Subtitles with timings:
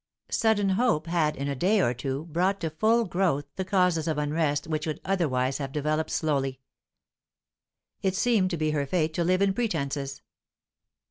[0.31, 4.17] Sudden hope had in a day or two brought to full growth the causes of
[4.17, 6.59] unrest which would otherwise have developed slowly.
[8.01, 10.23] It seemed to be her fate to live in pretences.